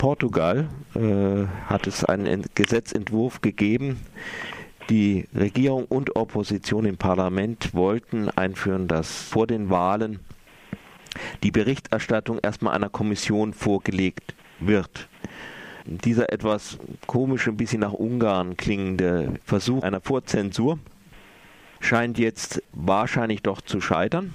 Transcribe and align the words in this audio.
Portugal 0.00 0.66
äh, 0.94 1.44
hat 1.66 1.86
es 1.86 2.06
einen 2.06 2.46
Gesetzentwurf 2.54 3.42
gegeben. 3.42 4.00
Die 4.88 5.26
Regierung 5.34 5.84
und 5.84 6.16
Opposition 6.16 6.86
im 6.86 6.96
Parlament 6.96 7.74
wollten 7.74 8.30
einführen, 8.30 8.88
dass 8.88 9.24
vor 9.24 9.46
den 9.46 9.68
Wahlen 9.68 10.20
die 11.42 11.50
Berichterstattung 11.50 12.38
erstmal 12.42 12.74
einer 12.74 12.88
Kommission 12.88 13.52
vorgelegt 13.52 14.34
wird. 14.58 15.06
Dieser 15.84 16.32
etwas 16.32 16.78
komische, 17.06 17.50
ein 17.50 17.58
bisschen 17.58 17.80
nach 17.80 17.92
Ungarn 17.92 18.56
klingende 18.56 19.34
Versuch 19.44 19.82
einer 19.82 20.00
Vorzensur 20.00 20.78
scheint 21.78 22.18
jetzt 22.18 22.62
wahrscheinlich 22.72 23.42
doch 23.42 23.60
zu 23.60 23.82
scheitern. 23.82 24.32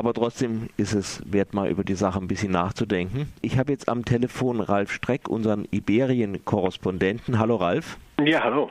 Aber 0.00 0.14
trotzdem 0.14 0.70
ist 0.78 0.94
es 0.94 1.22
wert, 1.30 1.52
mal 1.52 1.68
über 1.68 1.84
die 1.84 1.92
Sache 1.92 2.18
ein 2.18 2.26
bisschen 2.26 2.52
nachzudenken. 2.52 3.30
Ich 3.42 3.58
habe 3.58 3.70
jetzt 3.70 3.86
am 3.86 4.06
Telefon 4.06 4.62
Ralf 4.62 4.90
Streck, 4.90 5.28
unseren 5.28 5.68
Iberien-Korrespondenten. 5.70 7.38
Hallo 7.38 7.56
Ralf. 7.56 7.98
Ja, 8.24 8.42
hallo. 8.42 8.70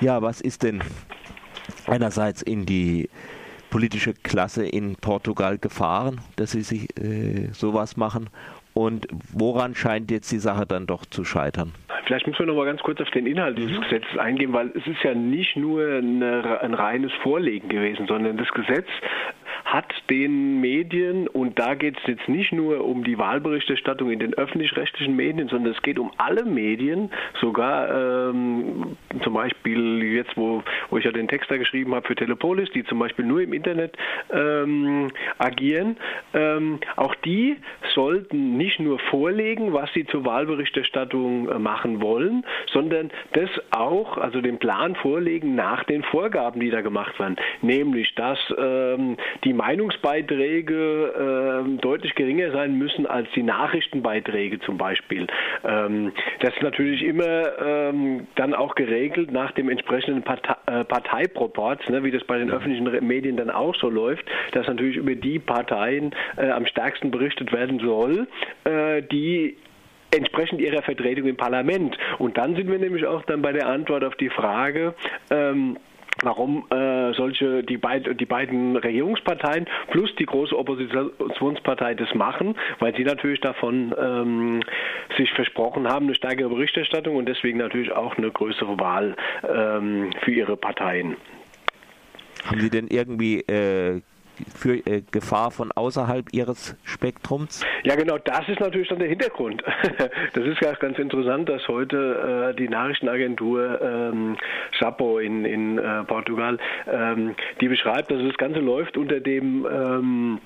Ja, 0.00 0.20
was 0.20 0.40
ist 0.40 0.64
denn 0.64 0.82
einerseits 1.86 2.42
in 2.42 2.66
die 2.66 3.08
politische 3.70 4.14
Klasse 4.14 4.66
in 4.66 4.96
Portugal 4.96 5.58
gefahren, 5.58 6.22
dass 6.34 6.50
sie 6.50 6.62
sich 6.62 6.88
äh, 6.98 7.50
sowas 7.52 7.96
machen? 7.96 8.30
Und 8.74 9.06
woran 9.32 9.76
scheint 9.76 10.10
jetzt 10.10 10.32
die 10.32 10.40
Sache 10.40 10.66
dann 10.66 10.88
doch 10.88 11.06
zu 11.06 11.24
scheitern? 11.24 11.72
Vielleicht 12.06 12.26
müssen 12.26 12.40
wir 12.40 12.46
noch 12.46 12.56
mal 12.56 12.64
ganz 12.64 12.80
kurz 12.80 13.00
auf 13.00 13.10
den 13.10 13.26
Inhalt 13.26 13.56
dieses 13.56 13.76
mhm. 13.76 13.82
Gesetzes 13.82 14.18
eingehen, 14.18 14.52
weil 14.52 14.72
es 14.74 14.84
ist 14.88 15.04
ja 15.04 15.14
nicht 15.14 15.56
nur 15.56 15.86
eine, 15.86 16.58
ein 16.62 16.74
reines 16.74 17.12
Vorlegen 17.22 17.68
gewesen, 17.68 18.08
sondern 18.08 18.38
das 18.38 18.48
Gesetz 18.48 18.88
hat 19.72 19.92
den 20.08 20.62
Medien, 20.62 21.28
und 21.28 21.58
da 21.58 21.74
geht 21.74 21.98
es 21.98 22.06
jetzt 22.06 22.26
nicht 22.26 22.52
nur 22.52 22.84
um 22.86 23.04
die 23.04 23.18
Wahlberichterstattung 23.18 24.10
in 24.10 24.18
den 24.18 24.32
öffentlich-rechtlichen 24.32 25.14
Medien, 25.14 25.48
sondern 25.48 25.74
es 25.74 25.82
geht 25.82 25.98
um 25.98 26.10
alle 26.16 26.46
Medien, 26.46 27.10
sogar 27.38 28.30
ähm, 28.30 28.96
zum 29.22 29.34
Beispiel 29.34 30.02
jetzt, 30.04 30.34
wo, 30.38 30.62
wo 30.88 30.96
ich 30.96 31.04
ja 31.04 31.12
den 31.12 31.28
Text 31.28 31.50
da 31.50 31.58
geschrieben 31.58 31.94
habe 31.94 32.06
für 32.06 32.14
Telepolis, 32.14 32.70
die 32.70 32.82
zum 32.84 32.98
Beispiel 32.98 33.26
nur 33.26 33.42
im 33.42 33.52
Internet 33.52 33.94
ähm, 34.30 35.08
agieren, 35.36 35.98
ähm, 36.32 36.80
auch 36.96 37.14
die 37.16 37.58
sollten 37.94 38.56
nicht 38.56 38.80
nur 38.80 38.98
vorlegen, 39.10 39.74
was 39.74 39.92
sie 39.92 40.06
zur 40.06 40.24
Wahlberichterstattung 40.24 41.50
äh, 41.50 41.58
machen 41.58 42.00
wollen, 42.00 42.46
sondern 42.72 43.10
das 43.34 43.50
auch, 43.70 44.16
also 44.16 44.40
den 44.40 44.58
Plan 44.58 44.94
vorlegen 44.94 45.54
nach 45.54 45.84
den 45.84 46.02
Vorgaben, 46.04 46.60
die 46.60 46.70
da 46.70 46.80
gemacht 46.80 47.18
werden, 47.18 47.36
nämlich 47.60 48.14
dass 48.14 48.38
ähm, 48.56 49.18
die 49.44 49.57
Meinungsbeiträge 49.58 51.64
äh, 51.66 51.76
deutlich 51.80 52.14
geringer 52.14 52.52
sein 52.52 52.78
müssen 52.78 53.06
als 53.06 53.28
die 53.34 53.42
Nachrichtenbeiträge 53.42 54.60
zum 54.60 54.78
Beispiel. 54.78 55.26
Ähm, 55.64 56.12
das 56.40 56.54
ist 56.54 56.62
natürlich 56.62 57.02
immer 57.02 57.58
ähm, 57.60 58.28
dann 58.36 58.54
auch 58.54 58.76
geregelt 58.76 59.32
nach 59.32 59.50
dem 59.52 59.68
entsprechenden 59.68 60.22
Partei, 60.22 60.54
äh, 60.66 60.84
Parteiproports, 60.84 61.88
ne, 61.88 62.04
wie 62.04 62.12
das 62.12 62.22
bei 62.24 62.38
den 62.38 62.50
öffentlichen 62.50 63.06
Medien 63.06 63.36
dann 63.36 63.50
auch 63.50 63.74
so 63.74 63.90
läuft, 63.90 64.24
dass 64.52 64.68
natürlich 64.68 64.96
über 64.96 65.16
die 65.16 65.40
Parteien 65.40 66.14
äh, 66.36 66.50
am 66.50 66.64
stärksten 66.64 67.10
berichtet 67.10 67.52
werden 67.52 67.80
soll, 67.80 68.28
äh, 68.64 69.02
die 69.02 69.56
entsprechend 70.14 70.60
ihrer 70.60 70.82
Vertretung 70.82 71.26
im 71.26 71.36
Parlament. 71.36 71.98
Und 72.18 72.38
dann 72.38 72.54
sind 72.54 72.70
wir 72.70 72.78
nämlich 72.78 73.04
auch 73.04 73.22
dann 73.24 73.42
bei 73.42 73.52
der 73.52 73.66
Antwort 73.66 74.04
auf 74.04 74.14
die 74.14 74.30
Frage, 74.30 74.94
ähm, 75.30 75.76
warum 76.22 76.64
äh, 76.70 77.12
solche 77.14 77.62
die, 77.62 77.76
beid, 77.76 78.08
die 78.18 78.26
beiden 78.26 78.76
Regierungsparteien 78.76 79.66
plus 79.90 80.14
die 80.16 80.26
große 80.26 80.56
Oppositionspartei 80.56 81.94
das 81.94 82.14
machen, 82.14 82.56
weil 82.80 82.94
sie 82.96 83.04
natürlich 83.04 83.40
davon 83.40 83.94
ähm, 83.98 84.60
sich 85.16 85.30
versprochen 85.32 85.88
haben, 85.88 86.06
eine 86.06 86.14
stärkere 86.14 86.48
Berichterstattung 86.48 87.16
und 87.16 87.28
deswegen 87.28 87.58
natürlich 87.58 87.92
auch 87.92 88.16
eine 88.16 88.30
größere 88.30 88.78
Wahl 88.78 89.16
ähm, 89.48 90.10
für 90.22 90.32
ihre 90.32 90.56
Parteien. 90.56 91.16
Haben 92.44 92.60
Sie 92.60 92.70
denn 92.70 92.86
irgendwie 92.88 93.40
äh, 93.40 94.00
für 94.54 94.74
äh, 94.86 95.02
Gefahr 95.10 95.50
von 95.50 95.72
außerhalb 95.72 96.26
ihres 96.32 96.76
Spektrums? 96.84 97.64
Ja, 97.84 97.96
genau, 97.96 98.18
das 98.18 98.48
ist 98.48 98.60
natürlich 98.60 98.88
dann 98.88 98.98
der 98.98 99.08
Hintergrund. 99.08 99.62
das 100.34 100.44
ist 100.44 100.60
ja 100.60 100.72
ganz 100.74 100.98
interessant, 100.98 101.48
dass 101.48 101.66
heute 101.68 102.52
äh, 102.52 102.56
die 102.56 102.68
Nachrichtenagentur 102.68 103.80
ähm, 103.80 104.36
Chapo 104.78 105.18
in, 105.18 105.44
in 105.44 105.78
äh, 105.78 106.04
Portugal, 106.04 106.58
ähm, 106.90 107.34
die 107.60 107.68
beschreibt, 107.68 108.10
dass 108.10 108.22
das 108.22 108.36
Ganze 108.36 108.60
läuft 108.60 108.96
unter 108.96 109.20
dem 109.20 109.66
ähm, 109.70 110.40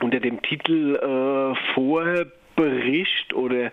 unter 0.00 0.20
dem 0.20 0.42
Titel 0.42 0.96
äh, 0.96 1.74
Vorher 1.74 2.26
Bericht 2.56 3.34
oder 3.34 3.66
äh, 3.66 3.70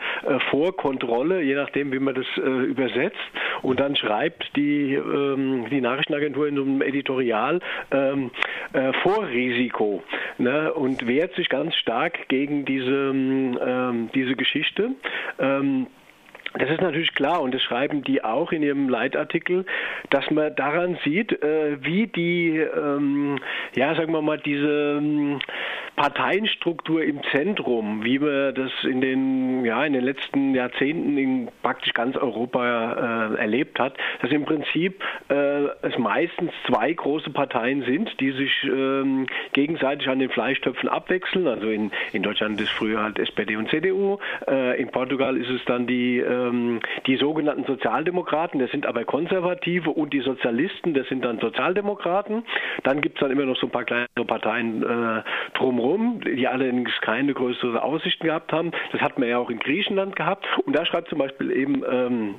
Vorkontrolle, 0.52 1.42
je 1.42 1.56
nachdem, 1.56 1.92
wie 1.92 2.00
man 2.00 2.16
das 2.16 2.26
äh, 2.38 2.42
übersetzt. 2.42 3.18
Und 3.62 3.80
dann 3.80 3.96
schreibt 3.96 4.56
die, 4.56 4.94
ähm, 4.94 5.66
die 5.72 5.82
Nachrichtenagentur 5.82 6.48
in 6.48 6.56
so 6.56 6.62
einem 6.64 6.82
Editorial 6.82 7.60
ähm, 7.92 8.32
äh, 8.74 8.92
Vorrisiko 9.02 10.04
ne, 10.38 10.74
und 10.74 11.08
wehrt 11.08 11.34
sich 11.36 11.50
ganz 11.50 11.76
stark 11.76 12.28
gegen 12.28 12.66
diese, 12.66 13.12
ähm, 13.12 14.10
diese 14.14 14.36
Geschichte. 14.36 14.92
Ähm, 15.40 15.88
das 16.60 16.70
ist 16.70 16.82
natürlich 16.82 17.14
klar 17.16 17.42
und 17.42 17.54
das 17.54 17.62
schreiben 17.62 18.04
die 18.04 18.24
auch 18.24 18.52
in 18.52 18.62
ihrem 18.62 18.88
Leitartikel, 18.88 19.66
dass 20.10 20.30
man 20.30 20.56
daran 20.56 20.98
sieht, 21.04 21.32
äh, 21.44 21.78
wie 21.84 22.08
die, 22.08 22.58
ähm, 22.58 23.40
ja, 23.76 23.96
sagen 23.96 24.14
wir 24.14 24.22
mal, 24.22 24.38
diese 24.38 24.98
ähm, 25.00 25.40
Parteienstruktur 25.96 27.04
im 27.04 27.22
Zentrum, 27.32 28.04
wie 28.04 28.20
man 28.20 28.56
das 28.56 28.72
in 28.84 29.02
den, 29.02 29.66
ja, 29.66 29.86
in 29.86 29.94
den 29.94 30.04
letzten 30.04 30.56
Jahrzehnten 30.56 31.18
in 31.18 31.50
praktisch 31.62 31.94
ganz 31.94 32.16
Europa 32.16 33.34
äh, 33.34 33.40
erlebt 33.40 33.80
hat, 33.80 33.96
dass 34.22 34.32
im 34.32 34.46
Prinzip 34.46 35.04
äh, 35.30 35.66
es 35.82 35.98
meistens 35.98 36.52
zwei 36.68 36.94
große 36.94 37.30
Parteien 37.30 37.84
sind, 37.84 38.20
die 38.20 38.32
sich 38.32 38.52
ähm, 38.64 39.28
gegenseitig 39.54 40.08
an 40.08 40.20
den 40.20 40.30
Fleischtöpfen 40.30 40.90
abwechseln. 40.90 41.48
Also 41.48 41.70
in, 41.70 41.92
in 42.12 42.24
Deutschland 42.24 42.60
ist 42.60 42.72
früher 42.72 43.04
halt 43.04 43.20
SPD 43.20 43.56
und 43.56 43.70
CDU, 43.70 44.18
äh, 44.48 44.80
in 44.82 44.90
Portugal 44.90 45.38
ist 45.38 45.50
es 45.50 45.64
dann 45.66 45.86
die, 45.86 46.20
ähm, 46.48 46.80
die 47.08 47.18
sogenannten 47.18 47.66
Sozialdemokraten, 47.66 48.60
das 48.60 48.72
sind 48.72 48.86
aber 48.86 49.04
Konservative 49.06 49.90
und 49.90 50.14
die 50.14 50.22
Sozialisten, 50.22 50.94
das 50.94 51.08
sind 51.08 51.24
dann 51.24 51.40
Sozialdemokraten. 51.40 52.44
Dann 52.84 53.02
gibt 53.02 53.18
es 53.18 53.22
dann 53.22 53.32
immer 53.32 53.46
noch 53.46 53.58
so 53.58 53.68
ein 53.68 53.72
paar 53.72 53.86
kleinere 53.86 54.26
Parteien 54.26 54.84
äh, 54.84 55.24
drumherum 55.58 56.22
die 56.22 56.48
allerdings 56.48 56.92
keine 57.02 57.34
größeren 57.34 57.78
Aussichten 57.78 58.26
gehabt 58.26 58.52
haben. 58.52 58.72
Das 58.92 59.02
hat 59.02 59.20
man 59.20 59.30
ja 59.30 59.38
auch 59.38 59.50
in 59.50 59.60
Griechenland 59.60 60.16
gehabt. 60.16 60.46
Und 60.66 60.76
da 60.76 60.86
schreibt 60.86 61.10
zum 61.10 61.20
Beispiel 61.20 61.52
eben 61.52 61.84
ähm, 61.90 62.36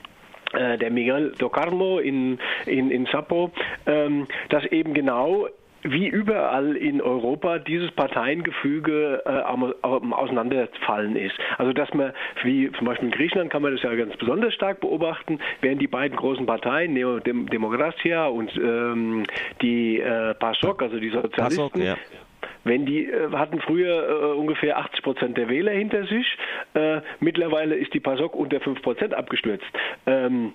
äh, 0.52 0.78
der 0.78 0.90
Miguel 0.90 1.32
do 1.38 1.48
Carmo 1.48 1.98
in, 1.98 2.38
in, 2.66 2.90
in 2.90 3.06
Sapo, 3.06 3.50
ähm, 3.86 4.26
dass 4.50 4.64
eben 4.66 4.94
genau 4.94 5.48
wie 5.84 6.08
überall 6.08 6.76
in 6.76 7.00
Europa 7.00 7.58
dieses 7.58 7.90
Parteiengefüge 7.92 9.22
äh, 9.24 9.28
am, 9.28 9.74
am 9.82 10.12
Auseinanderfallen 10.12 11.16
ist. 11.16 11.34
Also 11.58 11.72
dass 11.72 11.92
man, 11.94 12.12
wie 12.42 12.70
zum 12.72 12.86
Beispiel 12.86 13.08
in 13.08 13.14
Griechenland 13.14 13.50
kann 13.50 13.62
man 13.62 13.72
das 13.72 13.82
ja 13.82 13.94
ganz 13.94 14.16
besonders 14.16 14.54
stark 14.54 14.80
beobachten, 14.80 15.38
während 15.60 15.80
die 15.80 15.86
beiden 15.86 16.16
großen 16.16 16.46
Parteien, 16.46 16.94
Neo 16.94 17.20
Dem 17.20 17.46
Demokratia 17.48 18.26
und 18.26 18.50
ähm, 18.56 19.24
die 19.62 20.00
äh, 20.00 20.34
PASOK, 20.34 20.82
also 20.82 20.98
die 20.98 21.10
Sozialisten, 21.10 21.70
PASOK, 21.70 21.76
ja 21.76 21.96
wenn 22.64 22.86
die 22.86 23.04
äh, 23.04 23.30
hatten 23.32 23.60
früher 23.60 24.08
äh, 24.08 24.36
ungefähr 24.36 24.78
80 24.78 25.02
Prozent 25.02 25.36
der 25.36 25.48
Wähler 25.48 25.72
hinter 25.72 26.06
sich, 26.06 26.26
äh, 26.74 27.00
mittlerweile 27.20 27.74
ist 27.74 27.94
die 27.94 28.00
PASOK 28.00 28.34
unter 28.34 28.60
5 28.60 28.82
Prozent 28.82 29.14
abgestürzt. 29.14 29.64
Ähm, 30.06 30.52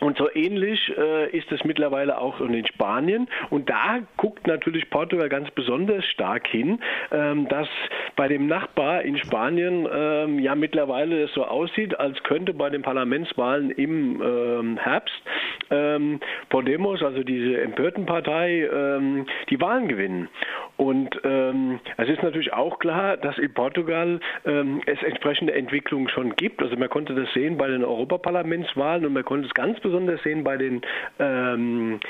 und 0.00 0.16
so 0.16 0.28
ähnlich 0.32 0.92
äh, 0.96 1.28
ist 1.36 1.50
es 1.50 1.64
mittlerweile 1.64 2.18
auch 2.18 2.40
in 2.40 2.66
Spanien. 2.66 3.28
Und 3.50 3.68
da 3.68 4.00
guckt 4.16 4.46
natürlich 4.46 4.88
Portugal 4.90 5.28
ganz 5.28 5.50
besonders 5.50 6.04
stark 6.06 6.46
hin, 6.46 6.80
ähm, 7.10 7.48
dass 7.48 7.68
bei 8.16 8.28
dem 8.28 8.46
Nachbar 8.46 9.02
in 9.02 9.18
Spanien 9.18 9.88
ähm, 9.92 10.38
ja 10.38 10.54
mittlerweile 10.54 11.24
es 11.24 11.34
so 11.34 11.44
aussieht, 11.44 11.98
als 11.98 12.22
könnte 12.22 12.54
bei 12.54 12.70
den 12.70 12.82
Parlamentswahlen 12.82 13.70
im 13.70 14.22
ähm, 14.22 14.76
Herbst 14.76 15.20
ähm, 15.70 16.20
Podemos, 16.48 17.02
also 17.02 17.22
diese 17.22 17.60
empörten 17.60 18.06
Partei, 18.06 18.68
ähm, 18.72 19.26
die 19.50 19.60
Wahlen 19.60 19.88
gewinnen. 19.88 20.28
Und 20.76 21.20
ähm, 21.24 21.80
es 21.96 22.08
ist 22.08 22.22
natürlich 22.22 22.52
auch 22.52 22.78
klar, 22.78 23.16
dass 23.16 23.36
in 23.38 23.52
Portugal 23.52 24.20
es 24.44 25.02
entsprechende 25.02 25.52
Entwicklungen 25.52 26.08
schon 26.08 26.36
gibt. 26.36 26.62
Also 26.62 26.76
man 26.76 26.88
konnte 26.88 27.14
das 27.14 27.32
sehen 27.32 27.56
bei 27.56 27.66
den 27.66 27.84
Europaparlamentswahlen 27.84 29.04
und 29.04 29.12
man 29.12 29.24
konnte 29.24 29.46
es 29.48 29.54
ganz 29.54 29.80
besonders 29.80 30.22
sehen 30.22 30.44
bei 30.44 30.56
den 30.56 30.82
ähm, 31.18 32.00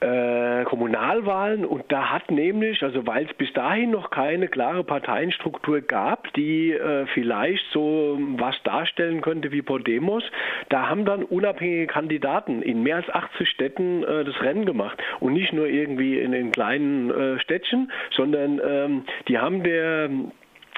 äh, 0.00 0.64
Kommunalwahlen 0.64 1.64
und 1.64 1.84
da 1.88 2.10
hat 2.10 2.30
nämlich, 2.30 2.82
also 2.82 3.06
weil 3.06 3.26
es 3.26 3.34
bis 3.34 3.52
dahin 3.52 3.90
noch 3.90 4.10
keine 4.10 4.48
klare 4.48 4.82
Parteienstruktur 4.84 5.80
gab, 5.82 6.32
die 6.34 6.72
äh, 6.72 7.06
vielleicht 7.14 7.64
so 7.72 8.18
was 8.36 8.54
darstellen 8.64 9.20
könnte 9.20 9.52
wie 9.52 9.62
Podemos, 9.62 10.24
da 10.68 10.88
haben 10.88 11.04
dann 11.04 11.22
unabhängige 11.22 11.86
Kandidaten 11.86 12.62
in 12.62 12.82
mehr 12.82 12.96
als 12.96 13.10
80 13.10 13.48
Städten 13.48 14.02
äh, 14.04 14.24
das 14.24 14.40
Rennen 14.40 14.64
gemacht 14.64 14.98
und 15.20 15.34
nicht 15.34 15.52
nur 15.52 15.66
irgendwie 15.66 16.18
in 16.18 16.32
den 16.32 16.50
kleinen 16.50 17.10
äh, 17.10 17.38
Städtchen, 17.40 17.92
sondern 18.10 18.60
ähm, 18.64 19.04
die 19.28 19.38
haben 19.38 19.62
der 19.62 20.08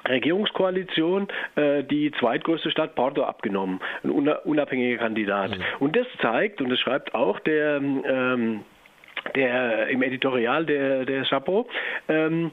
Regierungskoalition 0.09 1.29
äh, 1.55 1.85
die 1.85 2.11
zweitgrößte 2.19 2.71
Stadt 2.71 2.95
Porto 2.95 3.23
abgenommen, 3.23 3.81
ein 4.03 4.11
unabhängiger 4.11 4.99
Kandidat. 4.99 5.53
Mhm. 5.53 5.63
Und 5.81 5.97
das 5.97 6.07
zeigt, 6.21 6.61
und 6.61 6.71
das 6.71 6.81
schreibt 6.81 7.15
auch 7.15 7.39
der 7.41 7.77
ähm, 7.77 8.65
der 9.35 9.89
im 9.89 10.03
Editorial 10.03 10.67
der, 10.67 11.05
der 11.05 11.25
Chapeau, 11.25 11.67
ähm, 12.09 12.51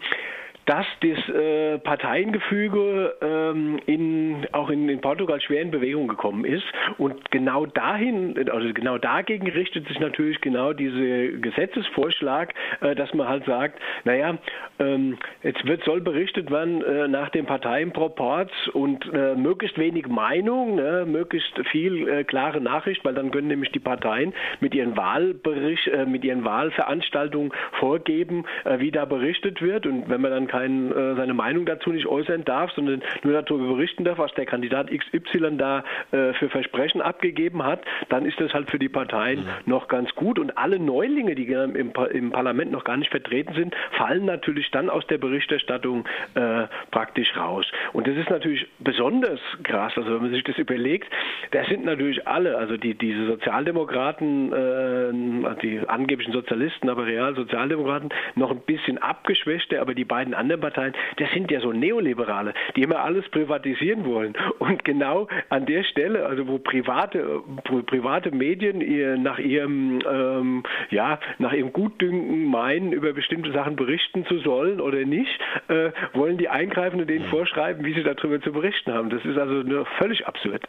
dass 0.69 0.85
das 1.01 1.35
äh, 1.35 1.79
Parteiengefüge 1.79 3.15
ähm, 3.21 3.79
in, 3.87 4.45
auch 4.51 4.69
in, 4.69 4.87
in, 4.87 5.01
Portugal 5.01 5.41
schwer 5.41 5.63
in 5.63 5.71
Bewegung 5.71 6.07
gekommen 6.07 6.45
ist. 6.45 6.63
Und 6.99 7.31
genau 7.31 7.65
dahin, 7.65 8.47
also 8.51 8.71
genau 8.71 8.99
dagegen 8.99 9.49
richtet 9.49 9.87
sich 9.87 9.99
natürlich 9.99 10.39
genau 10.41 10.73
dieser 10.73 11.39
Gesetzesvorschlag, 11.39 12.53
äh, 12.81 12.93
dass 12.93 13.11
man 13.15 13.27
halt 13.27 13.45
sagt, 13.45 13.79
naja, 14.03 14.37
ähm, 14.77 15.17
jetzt 15.41 15.65
wird, 15.65 15.83
soll 15.85 16.01
berichtet 16.01 16.51
werden 16.51 16.83
äh, 16.83 17.07
nach 17.07 17.29
dem 17.29 17.47
Parteienproports 17.47 18.53
und 18.73 19.11
äh, 19.11 19.33
möglichst 19.33 19.79
wenig 19.79 20.07
Meinung, 20.07 20.75
ne, 20.75 21.03
möglichst 21.07 21.59
viel 21.71 22.07
äh, 22.07 22.23
klare 22.23 22.61
Nachricht, 22.61 23.03
weil 23.03 23.15
dann 23.15 23.31
können 23.31 23.47
nämlich 23.47 23.71
die 23.71 23.79
Parteien 23.79 24.35
mit 24.59 24.75
ihren 24.75 24.95
Wahlbericht, 24.95 25.87
äh, 25.87 26.05
mit 26.05 26.23
ihren 26.23 26.45
Wahlveranstaltungen 26.45 27.51
vorgeben, 27.79 28.45
wie 28.77 28.91
da 28.91 29.05
berichtet 29.05 29.61
wird. 29.61 29.87
Und 29.87 30.09
wenn 30.09 30.21
man 30.21 30.31
dann 30.31 30.47
kein, 30.59 30.91
äh, 30.91 31.15
seine 31.15 31.33
Meinung 31.33 31.65
dazu 31.65 31.91
nicht 31.91 32.05
äußern 32.05 32.43
darf, 32.43 32.71
sondern 32.71 33.01
nur 33.23 33.41
darüber 33.41 33.75
berichten 33.75 34.03
darf, 34.03 34.17
was 34.17 34.33
der 34.33 34.45
Kandidat 34.45 34.89
XY 34.91 35.57
da 35.57 35.83
äh, 36.11 36.33
für 36.33 36.49
Versprechen 36.49 37.01
abgegeben 37.01 37.63
hat, 37.63 37.81
dann 38.09 38.25
ist 38.25 38.39
das 38.39 38.53
halt 38.53 38.69
für 38.69 38.79
die 38.79 38.89
Parteien 38.89 39.41
mhm. 39.41 39.45
noch 39.65 39.87
ganz 39.87 40.13
gut. 40.15 40.39
Und 40.39 40.57
alle 40.57 40.79
Neulinge, 40.79 41.35
die 41.35 41.45
im, 41.45 41.75
im, 41.75 42.31
Parlament 42.31 42.71
noch 42.71 42.83
gar 42.83 42.97
nicht 42.97 43.09
vertreten 43.09 43.53
sind, 43.55 43.75
fallen 43.91 44.25
natürlich 44.25 44.69
dann 44.71 44.89
aus 44.89 45.05
der 45.07 45.17
Berichterstattung 45.17 46.05
äh, 46.35 46.67
praktisch 46.91 47.35
raus. 47.37 47.65
Und 47.93 48.07
das 48.07 48.15
ist 48.15 48.29
natürlich 48.29 48.67
besonders 48.79 49.39
krass. 49.63 49.93
Also 49.95 50.13
wenn 50.15 50.21
man 50.21 50.31
sich 50.31 50.43
das 50.43 50.57
überlegt, 50.57 51.11
das 51.51 51.67
sind 51.67 51.85
natürlich 51.85 52.27
alle, 52.27 52.57
also 52.57 52.77
die, 52.77 52.93
diese 52.93 53.25
Sozialdemokraten, 53.25 54.53
äh, 54.53 55.55
die 55.61 55.79
angeblichen 55.87 56.33
Sozialisten, 56.33 56.89
aber 56.89 57.05
real 57.05 57.35
Sozialdemokraten, 57.35 58.09
noch 58.35 58.51
ein 58.51 58.61
bisschen 58.61 58.97
abgeschwächte, 58.97 59.81
aber 59.81 59.93
die 59.93 60.05
beiden 60.05 60.33
anderen 60.33 60.48
anderen 60.51 60.61
Parteien, 60.61 60.93
das 61.17 61.29
sind 61.31 61.51
ja 61.51 61.59
so 61.61 61.71
Neoliberale, 61.71 62.53
die 62.75 62.83
immer 62.83 62.99
alles 62.99 63.27
privatisieren 63.29 64.05
wollen. 64.05 64.33
Und 64.59 64.83
genau 64.83 65.27
an 65.49 65.65
der 65.65 65.83
Stelle, 65.83 66.25
also 66.25 66.47
wo 66.47 66.57
private, 66.57 67.41
wo 67.69 67.81
private 67.83 68.31
Medien 68.31 68.81
ihr 68.81 69.17
nach 69.17 69.39
ihrem, 69.39 70.01
ähm, 70.09 70.63
ja, 70.89 71.19
nach 71.37 71.53
ihrem 71.53 71.73
Gutdünken 71.73 72.45
meinen, 72.45 72.91
über 72.91 73.13
bestimmte 73.13 73.51
Sachen 73.51 73.75
berichten 73.75 74.25
zu 74.25 74.39
sollen 74.39 74.81
oder 74.81 75.05
nicht, 75.05 75.39
äh, 75.67 75.91
wollen 76.13 76.37
die 76.37 76.49
eingreifen 76.49 76.99
und 76.99 77.09
denen 77.09 77.25
mhm. 77.25 77.29
vorschreiben, 77.29 77.85
wie 77.85 77.93
sie 77.93 78.03
darüber 78.03 78.41
zu 78.41 78.51
berichten 78.51 78.93
haben. 78.93 79.09
Das 79.09 79.23
ist 79.25 79.37
also 79.37 79.55
nur 79.55 79.85
völlig 79.97 80.25
absurd. 80.27 80.63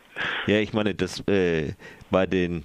Ja, 0.46 0.58
ich 0.58 0.72
meine, 0.72 0.94
das 0.94 1.26
äh, 1.28 1.72
bei 2.10 2.26
den 2.26 2.64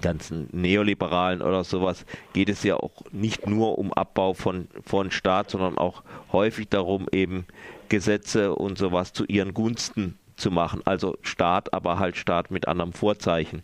ganzen 0.00 0.48
Neoliberalen 0.52 1.42
oder 1.42 1.64
sowas 1.64 2.06
geht 2.32 2.48
es 2.48 2.62
ja 2.62 2.76
auch 2.76 3.02
nicht 3.12 3.46
nur 3.46 3.78
um 3.78 3.92
Abbau 3.92 4.34
von, 4.34 4.68
von 4.84 5.10
Staat, 5.10 5.50
sondern 5.50 5.78
auch 5.78 6.02
häufig 6.32 6.68
darum, 6.68 7.06
eben 7.12 7.46
Gesetze 7.88 8.54
und 8.54 8.78
sowas 8.78 9.12
zu 9.12 9.24
ihren 9.26 9.52
Gunsten 9.52 10.19
zu 10.40 10.50
machen. 10.50 10.82
Also 10.84 11.16
Staat, 11.22 11.72
aber 11.72 11.98
halt 11.98 12.16
Staat 12.16 12.50
mit 12.50 12.66
anderem 12.68 12.92
Vorzeichen. 12.92 13.62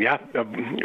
Ja, 0.00 0.20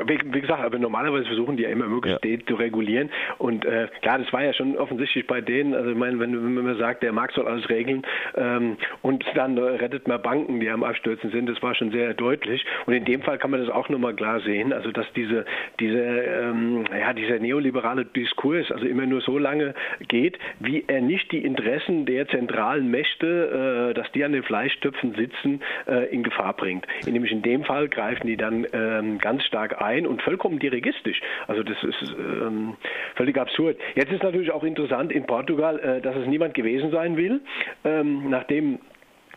wie, 0.05 0.41
gesagt, 0.41 0.63
aber 0.63 0.79
normalerweise 0.79 1.25
versuchen 1.25 1.57
die 1.57 1.63
ja 1.63 1.69
immer 1.69 1.87
möglichst 1.87 2.23
ja. 2.25 2.37
zu 2.47 2.55
regulieren. 2.55 3.09
Und 3.37 3.65
äh, 3.65 3.87
klar, 4.01 4.19
das 4.19 4.31
war 4.33 4.43
ja 4.43 4.53
schon 4.53 4.75
offensichtlich 4.77 5.27
bei 5.27 5.41
denen. 5.41 5.73
Also 5.73 5.91
ich 5.91 5.97
meine, 5.97 6.19
wenn, 6.19 6.33
wenn 6.33 6.65
man 6.65 6.77
sagt, 6.77 7.03
der 7.03 7.13
Markt 7.13 7.35
soll 7.35 7.47
alles 7.47 7.69
regeln 7.69 8.05
ähm, 8.35 8.77
und 9.01 9.23
dann 9.35 9.57
rettet 9.57 10.07
man 10.07 10.21
Banken, 10.21 10.59
die 10.59 10.69
am 10.69 10.83
Abstürzen 10.83 11.31
sind, 11.31 11.47
das 11.47 11.61
war 11.61 11.75
schon 11.75 11.91
sehr 11.91 12.13
deutlich. 12.13 12.65
Und 12.85 12.93
in 12.93 13.05
dem 13.05 13.21
Fall 13.21 13.37
kann 13.37 13.51
man 13.51 13.61
das 13.61 13.69
auch 13.69 13.89
nochmal 13.89 14.15
klar 14.15 14.39
sehen. 14.41 14.73
Also 14.73 14.91
dass 14.91 15.05
diese, 15.15 15.45
diese, 15.79 15.99
ähm, 15.99 16.85
ja, 16.91 17.13
dieser 17.13 17.39
neoliberale 17.39 18.05
Diskurs 18.05 18.71
also 18.71 18.85
immer 18.85 19.05
nur 19.05 19.21
so 19.21 19.37
lange 19.37 19.73
geht, 20.07 20.37
wie 20.59 20.83
er 20.87 21.01
nicht 21.01 21.31
die 21.31 21.43
Interessen 21.43 22.05
der 22.05 22.27
zentralen 22.27 22.89
Mächte, 22.89 23.91
äh, 23.91 23.93
dass 23.93 24.11
die 24.11 24.23
an 24.23 24.31
den 24.31 24.43
Fleischtöpfen 24.43 25.13
sitzen, 25.15 25.26
Sitzen 25.27 25.61
äh, 25.87 26.13
in 26.13 26.23
Gefahr 26.23 26.53
bringt. 26.53 26.85
Nämlich 27.05 27.31
in 27.31 27.41
dem 27.41 27.63
Fall 27.63 27.87
greifen 27.89 28.27
die 28.27 28.37
dann 28.37 28.65
ähm, 28.73 29.17
ganz 29.19 29.43
stark 29.43 29.81
ein 29.81 30.07
und 30.07 30.21
vollkommen 30.21 30.59
dirigistisch. 30.59 31.21
Also 31.47 31.63
das 31.63 31.77
ist 31.83 32.15
ähm, 32.17 32.75
völlig 33.15 33.37
absurd. 33.37 33.77
Jetzt 33.95 34.11
ist 34.11 34.23
natürlich 34.23 34.51
auch 34.51 34.63
interessant 34.63 35.11
in 35.11 35.25
Portugal, 35.25 35.79
äh, 35.79 36.01
dass 36.01 36.15
es 36.15 36.27
niemand 36.27 36.53
gewesen 36.53 36.91
sein 36.91 37.17
will, 37.17 37.41
ähm, 37.83 38.29
nachdem 38.29 38.79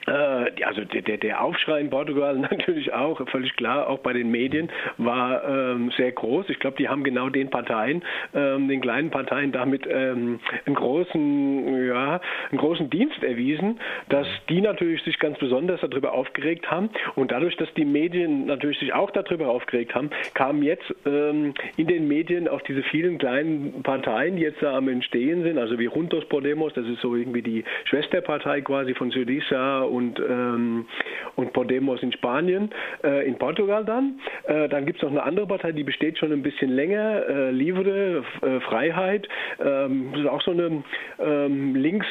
also 0.06 0.84
der, 0.84 1.18
der 1.18 1.42
Aufschrei 1.42 1.80
in 1.80 1.90
Portugal 1.90 2.36
natürlich 2.50 2.92
auch, 2.92 3.20
völlig 3.28 3.54
klar, 3.56 3.88
auch 3.88 3.98
bei 3.98 4.12
den 4.12 4.30
Medien, 4.30 4.70
war 4.98 5.44
ähm, 5.44 5.90
sehr 5.96 6.12
groß. 6.12 6.48
Ich 6.48 6.58
glaube, 6.58 6.76
die 6.78 6.88
haben 6.88 7.04
genau 7.04 7.28
den 7.28 7.50
Parteien, 7.50 8.02
ähm, 8.34 8.68
den 8.68 8.80
kleinen 8.80 9.10
Parteien 9.10 9.52
damit 9.52 9.86
ähm, 9.86 10.40
einen, 10.66 10.74
großen, 10.74 11.86
ja, 11.86 12.20
einen 12.50 12.58
großen 12.58 12.90
Dienst 12.90 13.22
erwiesen, 13.22 13.78
dass 14.08 14.26
die 14.48 14.60
natürlich 14.60 15.02
sich 15.02 15.18
ganz 15.18 15.38
besonders 15.38 15.80
darüber 15.80 16.12
aufgeregt 16.12 16.70
haben. 16.70 16.90
Und 17.14 17.30
dadurch, 17.30 17.56
dass 17.56 17.72
die 17.74 17.84
Medien 17.84 18.46
natürlich 18.46 18.78
sich 18.78 18.92
auch 18.92 19.10
darüber 19.10 19.48
aufgeregt 19.48 19.94
haben, 19.94 20.10
kamen 20.34 20.62
jetzt 20.62 20.94
ähm, 21.06 21.54
in 21.76 21.86
den 21.86 22.08
Medien 22.08 22.48
auch 22.48 22.62
diese 22.62 22.82
vielen 22.84 23.18
kleinen 23.18 23.82
Parteien, 23.82 24.36
die 24.36 24.42
jetzt 24.42 24.62
da 24.62 24.76
am 24.76 24.88
Entstehen 24.88 25.42
sind, 25.42 25.58
also 25.58 25.78
wie 25.78 25.84
Juntos 25.84 26.24
Podemos, 26.26 26.72
das 26.74 26.86
ist 26.86 27.00
so 27.00 27.14
irgendwie 27.14 27.42
die 27.42 27.64
Schwesterpartei 27.84 28.60
quasi 28.62 28.94
von 28.94 29.10
Syriza 29.10 29.82
und, 29.90 30.18
ähm, 30.20 30.86
und 31.36 31.52
Podemos 31.52 32.02
in 32.02 32.12
Spanien, 32.12 32.70
äh, 33.04 33.26
in 33.26 33.36
Portugal 33.36 33.84
dann. 33.84 34.20
Äh, 34.44 34.68
dann 34.68 34.86
gibt 34.86 34.98
es 34.98 35.02
noch 35.02 35.10
eine 35.10 35.22
andere 35.22 35.46
Partei, 35.46 35.72
die 35.72 35.84
besteht 35.84 36.18
schon 36.18 36.32
ein 36.32 36.42
bisschen 36.42 36.70
länger, 36.70 37.26
äh, 37.28 37.50
Livre, 37.50 38.24
äh, 38.42 38.60
Freiheit. 38.60 39.28
Ähm, 39.62 40.10
das 40.12 40.22
ist 40.22 40.28
auch 40.28 40.42
so 40.42 40.52
eine 40.52 40.82
ähm, 41.18 41.74
links, 41.74 42.06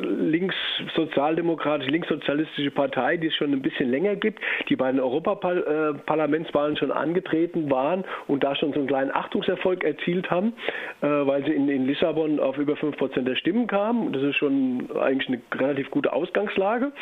links 0.00 0.54
sozialdemokratische, 0.94 1.90
linkssozialistische 1.90 2.70
Partei, 2.70 3.16
die 3.16 3.28
es 3.28 3.34
schon 3.34 3.52
ein 3.52 3.62
bisschen 3.62 3.90
länger 3.90 4.16
gibt, 4.16 4.40
die 4.68 4.76
bei 4.76 4.90
den 4.90 5.00
Europaparlamentswahlen 5.00 6.76
schon 6.76 6.92
angetreten 6.92 7.70
waren 7.70 8.04
und 8.26 8.44
da 8.44 8.54
schon 8.56 8.72
so 8.72 8.78
einen 8.78 8.88
kleinen 8.88 9.10
Achtungserfolg 9.10 9.84
erzielt 9.84 10.30
haben, 10.30 10.54
äh, 11.02 11.06
weil 11.06 11.44
sie 11.44 11.52
in, 11.52 11.68
in 11.68 11.86
Lissabon 11.86 12.40
auf 12.40 12.58
über 12.58 12.74
5% 12.74 13.22
der 13.22 13.36
Stimmen 13.36 13.66
kamen. 13.66 14.12
Das 14.12 14.22
ist 14.22 14.36
schon 14.36 14.88
eigentlich 14.98 15.28
eine 15.28 15.40
relativ 15.60 15.90
gute 15.90 16.12
Ausgangslage. 16.12 16.92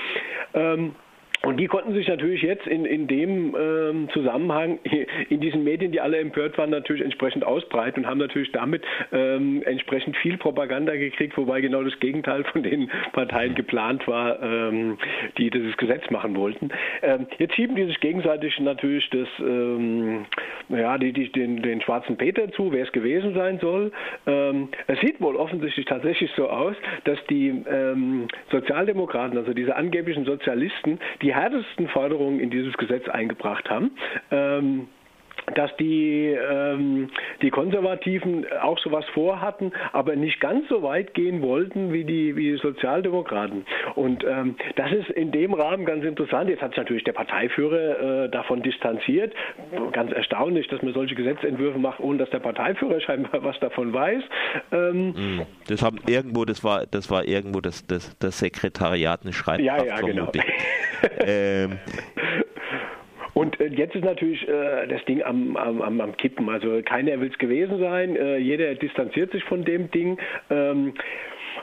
Ähm, 0.55 0.97
und 1.44 1.58
die 1.58 1.67
konnten 1.67 1.93
sich 1.93 2.08
natürlich 2.08 2.43
jetzt 2.43 2.67
in, 2.67 2.85
in 2.85 3.06
dem 3.06 3.55
ähm, 3.58 4.08
Zusammenhang 4.13 4.79
in 5.29 5.41
diesen 5.41 5.65
Medien, 5.65 5.93
die 5.93 6.01
alle 6.01 6.19
empört 6.19 6.56
waren, 6.58 6.70
natürlich 6.70 7.03
entsprechend 7.03 7.44
ausbreiten 7.44 8.01
und 8.01 8.06
haben 8.10 8.19
natürlich 8.19 8.51
damit 8.53 8.82
ähm, 9.13 9.63
entsprechend 9.65 10.17
viel 10.19 10.39
Propaganda 10.39 10.94
gekriegt, 10.96 11.36
wobei 11.36 11.60
genau 11.60 11.82
das 11.82 11.98
Gegenteil 12.01 12.44
von 12.44 12.63
den 12.63 12.91
Parteien 13.13 13.55
geplant 13.55 14.06
war, 14.08 14.43
ähm, 14.43 14.98
die 15.39 15.51
dieses 15.51 15.77
Gesetz 15.77 16.08
machen 16.10 16.36
wollten. 16.36 16.70
Ähm, 17.03 17.27
jetzt 17.39 17.55
schieben 17.55 17.77
die 17.77 17.84
sich 17.84 18.01
gegenseitig 18.01 18.58
natürlich 18.60 19.08
das, 19.10 19.29
ähm, 19.41 20.24
ja, 20.69 20.96
die, 20.98 21.13
die, 21.13 21.31
den, 21.31 21.63
den 21.63 21.81
schwarzen 21.82 22.17
Peter 22.17 22.51
zu, 22.53 22.72
wer 22.72 22.84
es 22.84 22.93
gewesen 22.93 23.34
sein 23.34 23.58
soll. 23.58 23.93
Ähm, 24.27 24.69
es 24.86 24.98
sieht 25.01 25.20
wohl 25.20 25.36
offensichtlich 25.36 25.86
tatsächlich 25.86 26.31
so 26.36 26.48
aus, 26.48 26.77
dass 27.05 27.19
die 27.27 27.53
Sozialdemokraten, 28.51 29.36
also 29.39 29.53
diese 29.53 29.77
angeblichen 29.77 30.24
Sozialisten, 30.24 30.98
die 31.22 31.33
härtesten 31.34 31.88
Forderungen 31.88 32.41
in 32.41 32.50
dieses 32.50 32.74
Gesetz 32.76 33.08
eingebracht 33.08 33.69
haben. 33.69 33.91
Ähm, 34.31 34.88
dass 35.55 35.74
die, 35.77 36.29
ähm, 36.29 37.10
die 37.43 37.51
Konservativen 37.51 38.46
auch 38.63 38.79
sowas 38.79 39.05
vorhatten, 39.13 39.72
aber 39.93 40.17
nicht 40.17 40.41
ganz 40.41 40.69
so 40.69 40.82
weit 40.82 41.15
gehen 41.15 41.43
wollten 41.43 41.93
wie 41.93 42.05
die, 42.05 42.36
wie 42.36 42.53
die 42.53 42.58
Sozialdemokraten. 42.58 43.67
Und 43.94 44.24
ähm, 44.24 44.56
das 44.77 44.93
ist 44.93 45.10
in 45.10 45.32
dem 45.32 45.55
Rahmen 45.55 45.84
ganz 45.84 46.05
interessant. 46.05 46.48
Jetzt 46.48 46.63
hat 46.63 46.70
sich 46.70 46.79
natürlich 46.79 47.05
der 47.05 47.13
Parteiführer 47.13 48.24
äh, 48.24 48.29
davon 48.31 48.63
distanziert. 48.63 49.34
Ganz 49.93 50.13
erstaunlich, 50.13 50.69
dass 50.69 50.82
man 50.82 50.94
solche 50.94 51.15
Gesetzentwürfe 51.15 51.79
macht, 51.79 52.01
ohne 52.01 52.19
dass 52.19 52.31
der 52.31 52.41
Parteiführer 52.41 53.01
scheinbar 53.01 53.44
was 53.44 53.58
davon 53.60 53.93
weiß. 53.93 54.22
Ähm, 54.72 55.15
hm. 55.15 55.46
das 55.69 55.82
haben 55.82 55.98
irgendwo, 56.06 56.44
das 56.44 56.65
war, 56.65 56.86
das 56.86 57.10
war 57.10 57.27
irgendwo 57.27 57.60
das, 57.60 57.86
das, 57.86 58.17
das 58.19 58.39
Sekretariat 58.39 59.22
eine 59.22 59.32
Schreibkraft. 59.32 59.86
Ja, 59.86 59.96
ja, 59.96 60.01
genau. 60.01 60.31
äh, 63.65 63.75
jetzt 63.75 63.94
ist 63.94 64.05
natürlich 64.05 64.47
äh, 64.49 64.87
das 64.87 65.05
Ding 65.05 65.23
am, 65.23 65.56
am, 65.56 66.01
am, 66.01 66.17
Kippen. 66.17 66.49
Also 66.49 66.81
keiner 66.85 67.21
will 67.21 67.31
es 67.31 67.39
gewesen 67.39 67.79
sein. 67.79 68.17
Äh, 68.17 68.39
jeder 68.39 68.75
distanziert 68.75 69.33
sich 69.33 69.44
von 69.44 69.65
dem 69.65 69.91
Ding. 69.91 70.19
Ähm, 70.51 70.94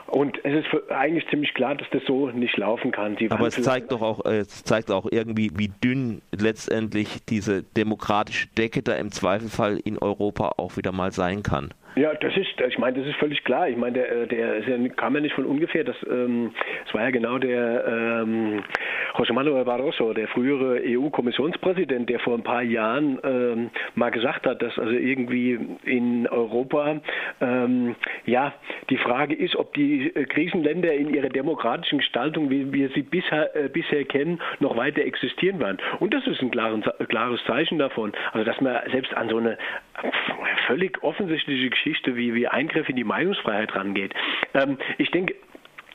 Und 0.08 0.38
es 0.44 0.64
ist 0.64 0.90
eigentlich 0.90 1.26
ziemlich 1.28 1.54
klar, 1.54 1.74
dass 1.74 1.88
das 1.90 2.02
so 2.06 2.28
nicht 2.28 2.56
laufen 2.56 2.90
kann. 2.92 3.16
Die 3.16 3.30
Aber 3.30 3.46
es 3.46 3.60
zeigt 3.62 3.92
doch 3.92 4.02
auch, 4.02 4.24
es 4.24 4.64
zeigt 4.64 4.90
auch 4.90 5.06
irgendwie, 5.10 5.50
wie 5.54 5.70
dünn 5.82 6.22
letztendlich 6.32 7.24
diese 7.24 7.62
demokratische 7.62 8.48
Decke 8.58 8.82
da 8.82 8.94
im 8.94 9.10
Zweifelfall 9.10 9.78
in 9.82 9.98
Europa 9.98 10.52
auch 10.58 10.76
wieder 10.76 10.92
mal 10.92 11.12
sein 11.12 11.42
kann. 11.42 11.72
Ja, 11.94 12.14
das 12.14 12.34
ist, 12.38 12.58
ich 12.66 12.78
meine, 12.78 12.98
das 12.98 13.06
ist 13.06 13.16
völlig 13.16 13.44
klar. 13.44 13.68
Ich 13.68 13.76
meine, 13.76 14.26
der, 14.26 14.62
der 14.62 14.88
kam 14.90 15.14
ja 15.14 15.20
nicht 15.20 15.34
von 15.34 15.44
ungefähr. 15.44 15.84
Das, 15.84 15.96
ähm, 16.08 16.54
das 16.84 16.94
war 16.94 17.02
ja 17.02 17.10
genau 17.10 17.36
der 17.36 17.84
ähm, 17.86 18.64
José 19.14 19.34
Manuel 19.34 19.64
Barroso, 19.64 20.14
der 20.14 20.26
frühere 20.28 20.80
EU-Kommissionspräsident, 20.86 22.08
der 22.08 22.18
vor 22.20 22.34
ein 22.34 22.42
paar 22.42 22.62
Jahren 22.62 23.18
ähm, 23.24 23.70
mal 23.94 24.10
gesagt 24.10 24.46
hat, 24.46 24.62
dass 24.62 24.78
also 24.78 24.92
irgendwie 24.92 25.58
in 25.84 26.26
Europa 26.28 27.00
ähm, 27.42 27.94
ja 28.24 28.54
die 28.88 28.96
Frage 28.96 29.34
ist, 29.34 29.54
ob 29.56 29.74
die 29.74 30.06
äh, 30.14 30.24
Krisenländer 30.24 30.94
in 30.94 31.12
ihrer 31.12 31.28
demokratischen 31.28 31.98
Gestaltung, 31.98 32.48
wie 32.48 32.72
wir 32.72 32.88
sie 32.94 33.02
bisher, 33.02 33.54
äh, 33.54 33.68
bisher 33.68 34.04
kennen, 34.04 34.40
noch 34.60 34.78
weiter 34.78 35.02
existieren 35.02 35.60
werden. 35.60 35.76
Und 36.00 36.14
das 36.14 36.26
ist 36.26 36.40
ein 36.40 36.50
klares, 36.50 36.84
klares 37.08 37.44
Zeichen 37.44 37.78
davon. 37.78 38.12
Also 38.32 38.46
dass 38.46 38.58
man 38.62 38.78
selbst 38.90 39.12
an 39.14 39.28
so 39.28 39.36
eine 39.36 39.58
völlig 40.66 41.02
offensichtliche 41.02 41.68
Geschichte 41.68 41.81
wie, 42.16 42.34
wie 42.34 42.48
Eingriff 42.48 42.88
in 42.88 42.96
die 42.96 43.04
Meinungsfreiheit 43.04 43.74
rangeht. 43.74 44.14
Ähm, 44.54 44.78
ich 44.98 45.10
denke, 45.10 45.34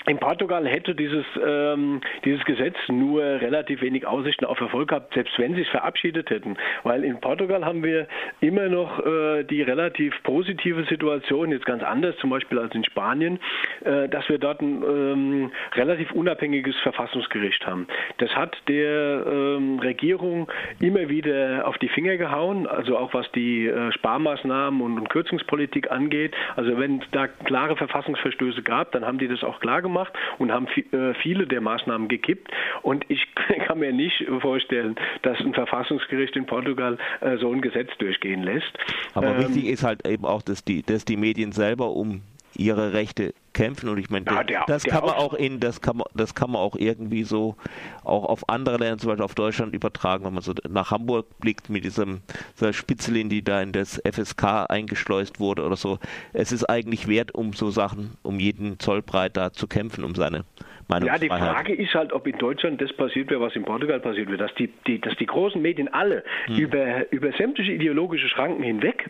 in 0.07 0.19
Portugal 0.19 0.65
hätte 0.65 0.95
dieses, 0.95 1.25
ähm, 1.45 2.01
dieses 2.23 2.43
Gesetz 2.45 2.75
nur 2.87 3.21
relativ 3.21 3.81
wenig 3.81 4.07
Aussichten 4.07 4.45
auf 4.45 4.59
Erfolg 4.61 4.89
gehabt, 4.89 5.13
selbst 5.13 5.37
wenn 5.37 5.53
sie 5.53 5.61
es 5.61 5.67
verabschiedet 5.67 6.29
hätten. 6.29 6.57
Weil 6.83 7.03
in 7.03 7.19
Portugal 7.19 7.65
haben 7.65 7.83
wir 7.83 8.07
immer 8.39 8.69
noch 8.69 9.05
äh, 9.05 9.43
die 9.43 9.61
relativ 9.61 10.13
positive 10.23 10.85
Situation, 10.85 11.51
jetzt 11.51 11.65
ganz 11.65 11.83
anders 11.83 12.15
zum 12.17 12.29
Beispiel 12.29 12.57
als 12.57 12.73
in 12.73 12.85
Spanien, 12.85 13.39
äh, 13.83 14.07
dass 14.07 14.27
wir 14.29 14.39
dort 14.39 14.61
ein 14.61 14.81
ähm, 14.83 15.51
relativ 15.75 16.11
unabhängiges 16.13 16.75
Verfassungsgericht 16.77 17.65
haben. 17.67 17.87
Das 18.19 18.33
hat 18.33 18.57
der 18.69 19.25
ähm, 19.27 19.79
Regierung 19.79 20.49
immer 20.79 21.09
wieder 21.09 21.67
auf 21.67 21.77
die 21.79 21.89
Finger 21.89 22.15
gehauen, 22.15 22.65
also 22.65 22.97
auch 22.97 23.13
was 23.13 23.29
die 23.33 23.67
äh, 23.67 23.91
Sparmaßnahmen 23.91 24.79
und, 24.79 24.97
und 24.97 25.09
Kürzungspolitik 25.09 25.91
angeht. 25.91 26.33
Also 26.55 26.79
wenn 26.79 27.03
da 27.11 27.27
klare 27.27 27.75
Verfassungsverstöße 27.75 28.63
gab, 28.63 28.93
dann 28.93 29.05
haben 29.05 29.17
die 29.17 29.27
das 29.27 29.43
auch 29.43 29.59
klar 29.59 29.81
gemacht 29.81 29.96
gemacht 29.97 30.13
und 30.37 30.51
haben 30.51 30.67
äh, 30.67 31.13
viele 31.21 31.47
der 31.47 31.61
Maßnahmen 31.61 32.07
gekippt. 32.07 32.49
Und 32.81 33.05
ich 33.09 33.25
kann 33.67 33.79
mir 33.79 33.91
nicht 33.91 34.25
vorstellen, 34.41 34.95
dass 35.23 35.39
ein 35.39 35.53
Verfassungsgericht 35.53 36.35
in 36.35 36.45
Portugal 36.45 36.97
äh, 37.21 37.37
so 37.37 37.51
ein 37.51 37.61
Gesetz 37.61 37.89
durchgehen 37.99 38.43
lässt. 38.43 38.71
Aber 39.13 39.35
ähm, 39.35 39.39
wichtig 39.39 39.65
ist 39.65 39.83
halt 39.83 40.07
eben 40.07 40.25
auch, 40.25 40.41
dass 40.41 40.63
die, 40.63 40.83
dass 40.83 41.05
die 41.05 41.17
Medien 41.17 41.51
selber 41.51 41.91
um 41.91 42.21
ihre 42.55 42.93
Rechte 42.93 43.33
kämpfen 43.53 43.89
und 43.89 43.97
ich 43.97 44.09
meine, 44.09 44.25
ja, 44.25 44.43
der, 44.43 44.63
das 44.67 44.83
der 44.83 44.93
kann 44.93 45.05
man 45.05 45.15
auch 45.15 45.33
in, 45.33 45.59
das 45.59 45.81
kann 45.81 45.97
man, 45.97 46.07
das 46.13 46.35
kann 46.35 46.51
man 46.51 46.61
auch 46.61 46.75
irgendwie 46.75 47.23
so 47.23 47.55
auch 48.03 48.25
auf 48.25 48.49
andere 48.49 48.77
Länder, 48.77 48.97
zum 48.97 49.09
Beispiel 49.09 49.25
auf 49.25 49.35
Deutschland 49.35 49.73
übertragen, 49.73 50.25
wenn 50.25 50.33
man 50.33 50.43
so 50.43 50.53
nach 50.69 50.91
Hamburg 50.91 51.25
blickt 51.39 51.69
mit 51.69 51.83
diesem 51.83 52.21
dieser 52.55 52.73
Spitzelin, 52.73 53.29
die 53.29 53.43
da 53.43 53.61
in 53.61 53.71
das 53.71 54.01
FSK 54.05 54.69
eingeschleust 54.69 55.39
wurde 55.39 55.63
oder 55.63 55.75
so. 55.75 55.99
Es 56.33 56.51
ist 56.51 56.65
eigentlich 56.65 57.07
wert, 57.07 57.33
um 57.33 57.53
so 57.53 57.71
Sachen, 57.71 58.17
um 58.23 58.39
jeden 58.39 58.79
Zollbreit 58.79 59.37
da 59.37 59.51
zu 59.51 59.67
kämpfen, 59.67 60.03
um 60.03 60.15
seine 60.15 60.45
ja, 60.89 61.17
die 61.17 61.27
Frage 61.27 61.73
ist 61.73 61.93
halt, 61.93 62.13
ob 62.13 62.25
in 62.27 62.37
Deutschland 62.37 62.81
das 62.81 62.93
passiert 62.93 63.29
wäre, 63.29 63.41
was 63.41 63.53
in 63.55 63.65
Portugal 63.65 63.99
passiert 63.99 64.29
wäre, 64.29 64.37
dass 64.37 64.53
die, 64.55 64.69
die, 64.87 65.01
dass 65.01 65.15
die 65.17 65.25
großen 65.25 65.61
Medien 65.61 65.93
alle 65.93 66.23
hm. 66.45 66.55
über, 66.55 67.11
über 67.11 67.31
sämtliche 67.33 67.73
ideologische 67.73 68.29
Schranken 68.29 68.63
hinweg 68.63 69.05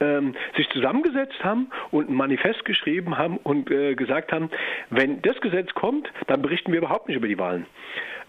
ähm, 0.00 0.34
sich 0.56 0.68
zusammengesetzt 0.68 1.42
haben 1.42 1.70
und 1.90 2.10
ein 2.10 2.14
Manifest 2.14 2.66
geschrieben 2.66 3.16
haben 3.16 3.38
und 3.38 3.70
äh, 3.70 3.91
gesagt 3.96 4.32
haben, 4.32 4.50
wenn 4.90 5.22
das 5.22 5.40
Gesetz 5.40 5.72
kommt, 5.74 6.10
dann 6.26 6.42
berichten 6.42 6.72
wir 6.72 6.78
überhaupt 6.78 7.08
nicht 7.08 7.16
über 7.16 7.28
die 7.28 7.38
Wahlen. 7.38 7.66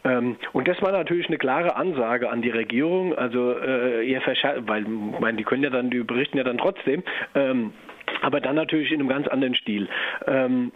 Ähm, 0.04 0.38
und 0.52 0.68
das 0.68 0.82
war 0.82 0.92
natürlich 0.92 1.28
eine 1.28 1.38
klare 1.38 1.76
Ansage 1.76 2.30
an 2.30 2.42
die 2.42 2.50
Regierung, 2.50 3.16
also 3.16 3.58
äh, 3.58 4.04
ihr 4.04 4.22
weil, 4.68 4.82
meine, 4.82 5.38
die 5.38 5.44
können 5.44 5.64
ja 5.64 5.70
dann, 5.70 5.90
die 5.90 6.00
berichten 6.04 6.38
ja 6.38 6.44
dann 6.44 6.58
trotzdem. 6.58 7.04
Ähm, 7.36 7.74
aber 8.22 8.42
dann 8.42 8.56
natürlich 8.56 8.92
in 8.92 9.00
einem 9.00 9.10
ganz 9.10 9.28
anderen 9.28 9.56
Stil. 9.56 9.88
Ähm, 10.28 10.72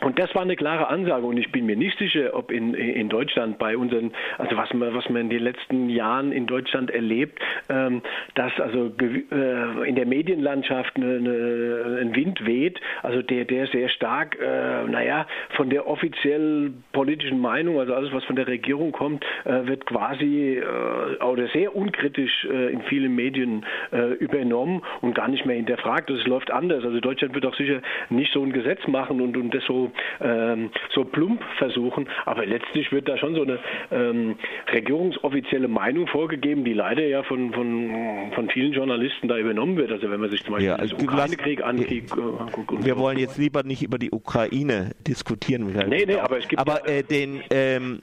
und 0.00 0.18
das 0.18 0.32
war 0.34 0.42
eine 0.42 0.54
klare 0.54 0.88
Ansage 0.88 1.26
und 1.26 1.36
ich 1.38 1.50
bin 1.50 1.66
mir 1.66 1.76
nicht 1.76 1.98
sicher, 1.98 2.30
ob 2.34 2.52
in, 2.52 2.74
in 2.74 3.08
Deutschland 3.08 3.58
bei 3.58 3.76
unseren, 3.76 4.12
also 4.38 4.56
was 4.56 4.72
man, 4.72 4.94
was 4.94 5.08
man 5.08 5.22
in 5.22 5.30
den 5.30 5.42
letzten 5.42 5.90
Jahren 5.90 6.30
in 6.30 6.46
Deutschland 6.46 6.90
erlebt, 6.90 7.40
ähm, 7.68 8.02
dass 8.36 8.52
also 8.60 8.92
äh, 9.00 9.88
in 9.88 9.96
der 9.96 10.06
Medienlandschaft 10.06 10.94
eine, 10.96 11.16
eine, 11.16 11.98
ein 12.00 12.14
Wind 12.14 12.46
weht, 12.46 12.80
also 13.02 13.22
der, 13.22 13.44
der 13.44 13.66
sehr 13.66 13.88
stark, 13.88 14.38
äh, 14.40 14.84
naja, 14.84 15.26
von 15.56 15.68
der 15.68 15.88
offiziell 15.88 16.72
politischen 16.92 17.40
Meinung, 17.40 17.80
also 17.80 17.94
alles, 17.94 18.12
was 18.12 18.24
von 18.24 18.36
der 18.36 18.46
Regierung 18.46 18.92
kommt, 18.92 19.24
äh, 19.44 19.66
wird 19.66 19.84
quasi 19.86 20.58
äh, 20.58 21.24
oder 21.24 21.48
sehr 21.48 21.74
unkritisch 21.74 22.44
äh, 22.44 22.72
in 22.72 22.82
vielen 22.82 23.16
Medien 23.16 23.66
äh, 23.92 24.12
übernommen 24.14 24.82
und 25.00 25.16
gar 25.16 25.26
nicht 25.26 25.44
mehr 25.44 25.56
hinterfragt. 25.56 26.08
Das 26.08 26.24
läuft 26.24 26.52
anders. 26.52 26.84
Also 26.84 27.00
Deutschland 27.00 27.34
wird 27.34 27.46
auch 27.46 27.56
sicher 27.56 27.82
nicht 28.10 28.32
so 28.32 28.44
ein 28.44 28.52
Gesetz 28.52 28.86
machen 28.86 29.20
und, 29.20 29.36
und 29.36 29.52
das 29.52 29.64
so 29.64 29.87
ähm, 30.20 30.70
so 30.90 31.04
plump 31.04 31.42
versuchen. 31.58 32.08
Aber 32.24 32.46
letztlich 32.46 32.92
wird 32.92 33.08
da 33.08 33.16
schon 33.16 33.34
so 33.34 33.42
eine 33.42 33.58
ähm, 33.90 34.36
regierungsoffizielle 34.72 35.68
Meinung 35.68 36.06
vorgegeben, 36.06 36.64
die 36.64 36.72
leider 36.72 37.06
ja 37.06 37.22
von, 37.22 37.52
von, 37.52 38.32
von 38.34 38.50
vielen 38.50 38.72
Journalisten 38.72 39.28
da 39.28 39.38
übernommen 39.38 39.76
wird. 39.76 39.92
Also 39.92 40.10
wenn 40.10 40.20
man 40.20 40.30
sich 40.30 40.44
zum 40.44 40.54
Beispiel 40.54 40.68
ja, 40.68 40.76
also 40.76 40.96
den 40.96 41.08
Ukraine-Krieg 41.08 41.62
anguckt. 41.62 41.90
Äh, 41.90 42.84
wir 42.84 42.96
wollen 42.98 43.18
jetzt 43.18 43.38
lieber 43.38 43.62
nicht 43.62 43.82
über 43.82 43.98
die 43.98 44.10
Ukraine 44.10 44.92
diskutieren. 45.06 45.72
Nee, 45.88 46.04
nee, 46.06 46.16
aber 46.16 46.38
es 46.38 46.48
gibt 46.48 46.60
aber 46.60 46.88
äh, 46.88 47.02
den, 47.02 47.40
ähm, 47.50 48.02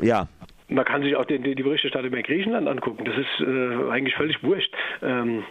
ja, 0.00 0.28
man 0.68 0.84
kann 0.84 1.02
sich 1.02 1.16
auch 1.16 1.24
die, 1.24 1.38
die 1.38 1.62
Berichterstattung 1.62 2.08
über 2.08 2.22
Griechenland 2.22 2.68
angucken. 2.68 3.04
Das 3.04 3.16
ist 3.16 3.40
äh, 3.40 3.90
eigentlich 3.90 4.14
völlig 4.14 4.42
wurscht. 4.42 4.72
Ähm, 5.02 5.44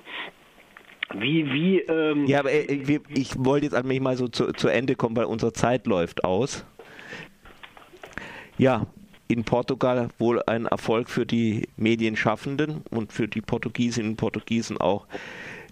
wie, 1.14 1.46
wie, 1.52 1.80
ähm 1.80 2.26
ja, 2.26 2.40
aber 2.40 2.52
äh, 2.52 3.00
ich 3.10 3.34
wollte 3.38 3.66
jetzt 3.66 3.74
eigentlich 3.74 4.02
mal 4.02 4.18
so 4.18 4.28
zu, 4.28 4.52
zu 4.54 4.68
Ende 4.68 4.96
kommen, 4.96 5.16
weil 5.16 5.26
unsere 5.26 5.54
Zeit 5.54 5.88
läuft 5.88 6.24
aus. 6.24 6.66
Ja, 8.58 8.88
in 9.28 9.44
Portugal 9.44 10.10
wohl 10.18 10.42
ein 10.48 10.66
Erfolg 10.66 11.10
für 11.10 11.26
die 11.26 11.68
Medienschaffenden 11.76 12.82
und 12.90 13.12
für 13.12 13.28
die 13.28 13.42
Portugiesinnen 13.42 14.12
und 14.12 14.18
Portugiesen 14.18 14.78
auch 14.80 15.06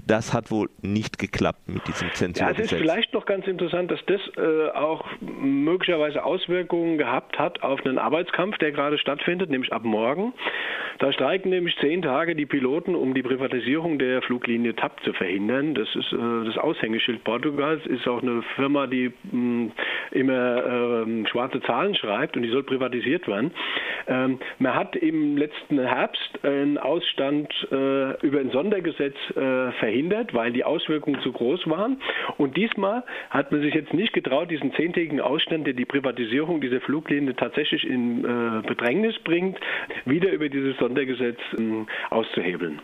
das 0.05 0.33
hat 0.33 0.51
wohl 0.51 0.69
nicht 0.81 1.17
geklappt 1.17 1.67
mit 1.67 1.87
diesem 1.87 2.11
Zensurgesetz. 2.13 2.57
Ja, 2.57 2.63
es 2.63 2.71
ist 2.71 2.77
vielleicht 2.77 3.13
noch 3.13 3.25
ganz 3.25 3.47
interessant, 3.47 3.91
dass 3.91 3.99
das 4.05 4.21
äh, 4.37 4.69
auch 4.71 5.05
möglicherweise 5.21 6.23
Auswirkungen 6.23 6.97
gehabt 6.97 7.39
hat 7.39 7.63
auf 7.63 7.85
einen 7.85 7.97
Arbeitskampf, 7.97 8.57
der 8.57 8.71
gerade 8.71 8.97
stattfindet, 8.97 9.49
nämlich 9.49 9.73
ab 9.73 9.83
morgen. 9.83 10.33
Da 10.99 11.11
streiken 11.11 11.49
nämlich 11.49 11.75
zehn 11.79 12.01
Tage 12.01 12.35
die 12.35 12.45
Piloten, 12.45 12.95
um 12.95 13.13
die 13.13 13.23
Privatisierung 13.23 13.99
der 13.99 14.21
Fluglinie 14.21 14.75
TAP 14.75 15.03
zu 15.03 15.13
verhindern. 15.13 15.75
Das 15.75 15.93
ist 15.93 16.13
äh, 16.13 16.45
das 16.45 16.57
Aushängeschild 16.57 17.23
Portugals, 17.23 17.85
ist 17.85 18.07
auch 18.07 18.21
eine 18.21 18.43
Firma, 18.55 18.87
die 18.87 19.11
mh, 19.23 19.31
hm, 19.31 19.71
immer 20.11 21.05
äh, 21.05 21.27
schwarze 21.27 21.61
Zahlen 21.61 21.95
schreibt 21.95 22.37
und 22.37 22.43
die 22.43 22.49
soll 22.49 22.63
privatisiert 22.63 23.27
werden. 23.27 23.51
Ähm, 24.07 24.39
man 24.59 24.75
hat 24.75 24.95
im 24.95 25.37
letzten 25.37 25.79
Herbst 25.79 26.39
einen 26.43 26.77
Ausstand 26.77 27.51
äh, 27.71 28.25
über 28.25 28.39
ein 28.39 28.51
Sondergesetz 28.51 29.15
äh, 29.35 29.71
verhindert, 29.85 30.33
weil 30.33 30.51
die 30.51 30.63
Auswirkungen 30.63 31.21
zu 31.21 31.31
groß 31.31 31.69
waren. 31.69 32.01
Und 32.37 32.57
diesmal 32.57 33.03
hat 33.29 33.51
man 33.51 33.61
sich 33.61 33.75
jetzt 33.75 33.93
nicht 33.93 34.13
getraut, 34.13 34.49
diesen 34.49 34.73
zehntägigen 34.73 35.21
Ausstand, 35.21 35.67
der 35.67 35.75
die 35.75 35.85
Privatisierung 35.85 36.59
dieser 36.59 36.81
Fluglinie 36.81 37.35
tatsächlich 37.35 37.87
in 37.87 38.25
äh, 38.25 38.67
Bedrängnis 38.67 39.15
bringt, 39.19 39.59
wieder 40.05 40.31
über 40.31 40.49
dieses 40.49 40.75
Sondergesetz 40.77 41.37
ähm, 41.59 41.85
auszuhebeln. 42.09 42.81